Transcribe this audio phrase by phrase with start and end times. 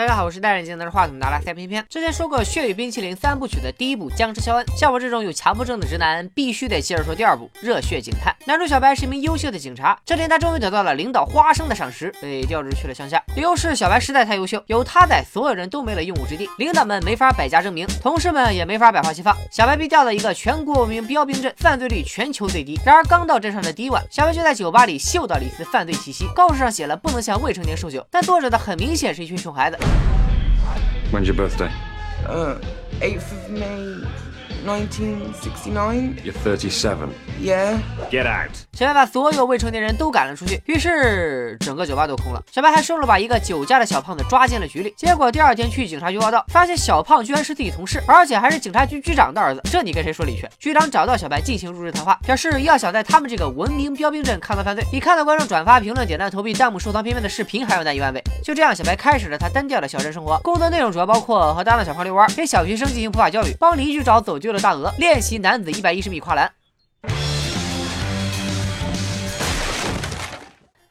[0.00, 1.84] 大家好，我是戴眼镜拿着话筒拿来塞片片。
[1.90, 8.34] 之前说过《血与冰淇淋》三部曲的第一部《僵尸肖恩》，像我这种有强迫症的直男，必须得接着说第二部《热血警探》。
[8.46, 13.22] 男主小白是一名优秀的警察，这天他终于得到了领导花生的赏识，被调职去了乡下。
[13.36, 19.36] 理由是小白实在太优秀，有他在，所有人都没了用武之地，领导们没法百家争鸣，同事们也没法百花齐放。
[19.52, 22.80] 小白被调到一个全国闻名标兵镇，犯罪率全球最低。
[22.86, 26.26] 然而刚到镇上的第一晚，小白就在酒吧里嗅到了一丝犯罪气息。
[26.34, 29.76] 告示上写了不能向未成年售酒，但作者的很明显是一群熊孩子。
[31.10, 31.70] When's your birthday?
[32.26, 32.58] Uh,
[33.00, 34.06] 8th of May,
[34.64, 36.16] 1969?
[36.24, 37.08] You're 37.
[37.40, 37.78] Yeah.
[38.10, 38.50] Get out.
[38.72, 42.42] 小白把所有未成年人都赶了出去，于是整个酒吧都空了。
[42.50, 44.94] 小白还顺路把一个酒驾的小胖子抓进了局里。
[44.96, 49.60] 结果第二天去警察局报道，发现小胖居然是自己同事，而且还是警察局局长的儿子。
[49.64, 50.48] 这你跟谁说理去？
[50.58, 58.22] 局长找到小白进行入室谈话，表示要想在他们这个文明标兵镇看到犯罪，比看到观众转发、评论、点赞、投币、弹幕、收藏片片的视频还要难一万倍。
[58.42, 60.38] 就这样，小白开始了他单调的小镇生活。
[60.38, 66.50] 工作内容主要包括和搭档小胖遛弯，给小学生进行普法教育，帮邻居找走丢的大鹅，练习男子一百一十米跨栏。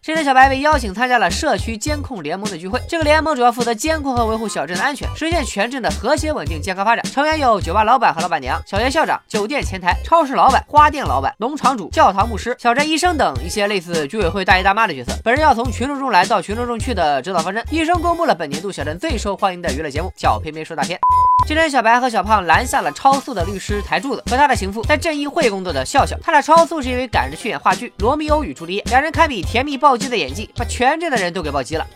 [0.00, 2.80] 这天，小白被邀请参加了社区监控联盟的聚会。
[2.88, 7.04] 这个联盟主要负责监控和维护小镇的安全，实现全镇的和谐稳定、健康发展。
[7.12, 15.12] 成员有酒吧老板和老板娘、小学校长、酒店前台、超市老板、花店老板、农场主、教堂牧师、小镇医生等一些类似居委会大爷大妈的角色。
[15.22, 17.62] 本人要从群众中来到群众中去的指导方针。
[17.70, 20.98] 医生公布了本年度小镇最受欢迎的娱乐节目——叫偏偏说大片。
[21.46, 26.14] 今天，小白和小胖拦下了超速的律师台柱子和他的情妇，在正义会工作的笑笑。
[26.22, 31.86] 他俩超速是因为赶着去演话剧《罗密欧与朱丽叶》，两人堪比甜蜜暴击的演技，把全镇的人都给暴击了。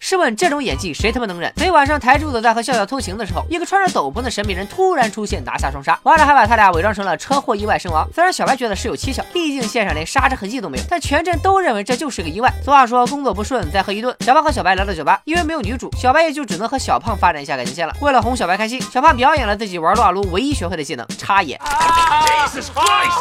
[0.00, 1.52] 试问这种演技谁他妈能忍？
[1.56, 8.08] 昨晚上台柱子在和笑笑偷情的时候，一个穿着斗篷的神秘人突然出现，拿下双杀，完了还把他俩伪装成了车祸意外身亡。
[8.14, 12.52] 虽然小白觉得事有蹊跷，毕竟现场连刹车痕迹都没有，但全镇都认为这就是个意外。
[12.64, 14.16] 俗话说工作不顺再喝一顿。
[14.20, 17.94] 小胖和小白来到酒吧，因为没有女主，小白也就只能和小胖发展一下感情线了。
[18.00, 21.60] 为了哄小白开心，小胖表演了自己玩撸啊撸唯一学会的技能——插眼。
[22.46, 23.18] Jesus Christ!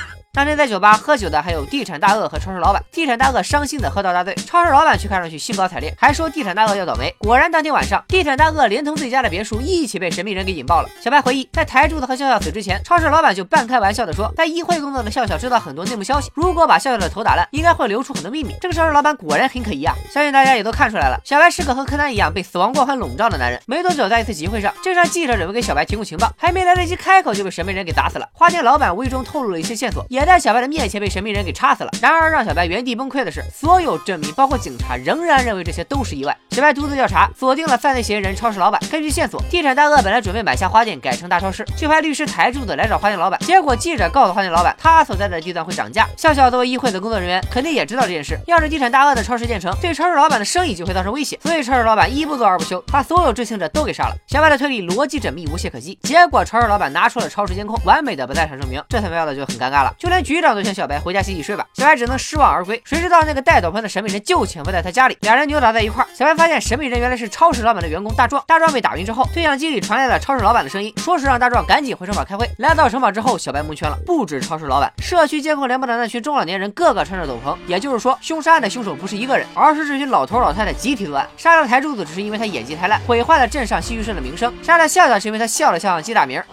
[0.32, 2.80] 当天在酒吧喝酒的还有地产大鳄和超市老板。
[2.92, 7.12] 地产大鳄伤心的喝到大醉，超市老板却看上去兴高采烈，还说地产大鳄要倒霉。
[7.18, 10.88] 果然，当天晚上，地产大鳄连同自己家的别墅一起被神秘人给引爆了。
[11.02, 18.54] 小白回忆，在台柱子和笑笑死之前，超市老板就半开玩笑的说，在议会工作的笑笑知道很多内幕消息，如果把笑笑的头打烂，应该会流出很多秘密。
[18.60, 19.92] 这个超市老板果然很可疑啊！
[20.12, 23.60] 相信大家也都看出来了，小白是个和柯南一样被死亡光环笼罩的男人。
[23.66, 28.28] 没多久，在一次集会上，镇上记者准备给小白提供情报，还没来得及开口，就被神秘人给砸死了。
[28.32, 31.00] 花店老板无意中透露了一些线索，也在小白的面前。
[31.00, 31.90] 被神秘人给插死了。
[32.02, 36.36] 然而让小白原地崩溃的是，所有证明包括警察仍然认为这些都是意外。
[36.50, 38.78] 小白独自调查，锁定了犯罪嫌疑人超市老板。
[38.90, 43.40] 根据线索，地产大鳄本来准备买下花店改成大超市，就派律师台柱子来找花店老板。
[43.40, 46.06] 结果记者告诉花店老板，他所在的地段会涨价。
[46.18, 48.38] 笑笑作为议会的工作人员，肯定也知道这件事。
[48.46, 51.38] 要是地产大鳄的超市建成，对超市老板的生意就会造成威胁。
[51.42, 54.14] 所以超市老板一不做二不休，把所有知情者都给杀了。
[54.26, 55.98] 小白的推理逻辑缜密，无懈可击。
[56.02, 58.82] 结果超市老板拿出了超市监控，完美的不在场证明。
[58.90, 61.64] 这他喵的就很尴尬了，就就连局长都劝小白回家洗洗睡吧。
[61.74, 62.82] 小白只能失望而归。
[62.84, 66.08] 谁知道那个戴斗篷的神秘人就潜伏在他家里，两人扭打在一块儿。
[66.12, 68.42] 小白发现神秘人原来是超市老板的员工大壮。
[68.44, 72.50] 大壮被打晕之后，对讲机里传来了超市老板的声音，说是让大壮赶紧回城堡开会。
[72.58, 81.24] 来到城堡之后，小白蒙圈了，不止超市老板，社区监控联播的那群中老年人个个穿着斗篷，也就是说，凶杀案的凶手不是一个人，而是这群老头老太太集体作案。
[81.36, 86.42] 杀了台柱子只是因为他演技太烂，毁坏了镇上戏剧社的名声；杀了笑笑是因为他笑了像鸡大明。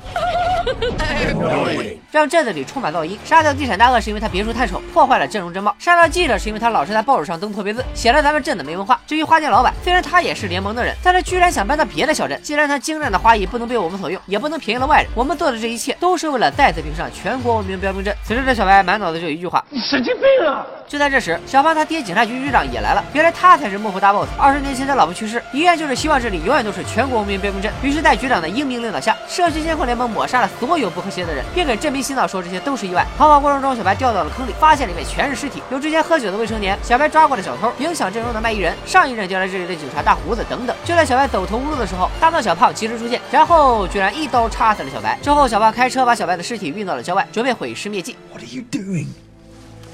[2.18, 3.18] 让镇子里充满噪音。
[3.24, 5.76] 杀掉地产大鳄是因为他别墅太丑，破坏了镇容真貌。
[5.78, 9.00] 杀掉记者是因为他老是在报纸上登错别字，显得咱们镇子没文化。
[9.06, 12.40] 至于花店老板，虽然他也是联盟的人，但他居然想搬到别的小镇。
[12.42, 18.16] 既然他精湛的花艺不能被我们所用，也不能便宜了外人，我们做的这一切都是为了再次评上全国文明标兵镇。
[18.24, 20.66] 此时的小白满脑子就一句话：你神经病啊！
[20.88, 23.04] 就在这时，小胖他爹警察局局长也来了。
[23.12, 24.30] 原来他才是幕后大 boss。
[24.38, 27.70] 二十年前他老婆去世，遗愿就是希望这里永远都是全国文明标兵镇。
[27.82, 33.06] 于是，在局长的英明领导下，社区监控联盟抹杀了所有不和谐的人，并给镇民洗澡说这些都是意外。
[33.18, 40.74] 逃跑过程中，小白掉到了坑里，发现里面全是尸体，有之前喝酒的未成年，小白抓过的小偷，影响阵容的卖艺人，上一任调来这里的警察大胡子等等。
[40.86, 45.20] 就在小白走投无路的时候，搭档小胖及时出现，然后居然一刀插死了小白。
[45.22, 48.16] 之后，小胖开车把小白的尸体运到了郊外，准备毁尸灭迹。
[48.32, 49.08] What are you doing?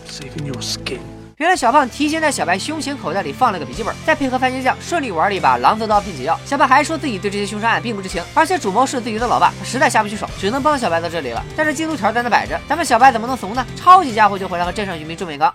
[0.07, 1.00] Saving your skin.
[1.38, 6.39] 原来小胖提前在小白胸前口袋里放了个笔记本，再配合番茄酱，顺利玩了一把狼子刀并解药。
[6.45, 11.44] 小白还说自己对这些凶杀案并不知情，而且主谋是自己的老爸，他实在下不去手，只能帮小白到这里了。
[11.56, 13.65] 但是进度条在那摆着，咱们小白怎么能怂呢？
[13.75, 15.51] 超级家伙就回来和镇上居民正面刚。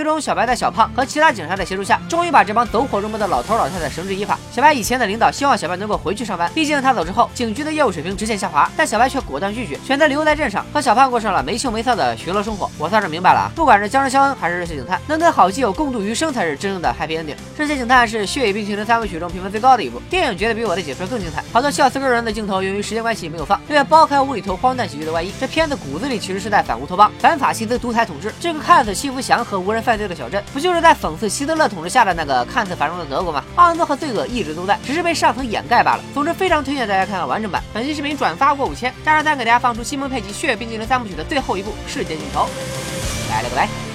[0.00, 4.38] 最终，小白在小胖和其他警察的协助下，终于把这帮走火入魔的老头老太太绳之以法。
[4.50, 8.66] 小白以前的领导希望小白能够回去上班，毕竟他走之后，警局的业务水平直线下滑。
[8.74, 12.70] 但小白却果断拒绝，选择留在镇上，和小胖过上了没羞没臊的巡逻生活。
[12.78, 17.36] 我算是明白了啊，不管是僵尸肖恩还是热血警探，能跟好基友共度余生才是真正的 happy ending。
[17.58, 21.44] 热血警探是血雨冰淇淋三部曲中评分最高的一部，电影绝对比我的解说更精彩。
[21.52, 28.32] 好多笑死个人的镜头，由于时间关系没有放，为了剥开无厘头荒诞喜剧的外衣，这片子骨子里其实是在反乌托邦、反法西斯独裁统治。
[28.40, 33.42] 这个看似幸福祥和、无人犯犯罪的小镇，不就是在讽刺希特勒统治下的那个看似繁荣的德国吗？
[33.56, 36.04] 肮脏和罪恶一直都在，只是被上层掩盖罢了。
[36.14, 37.60] 总之，非常推荐大家看看完整版。
[37.74, 42.42] 本期视频转发过五千，加上赞给大家放出西蒙佩吉《血冰激凌三部曲》的最后一部《世界尽头》。
[43.28, 43.89] 拜了个拜。